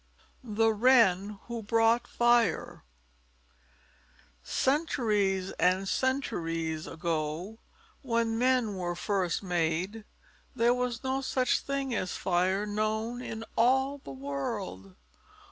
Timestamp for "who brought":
1.45-2.07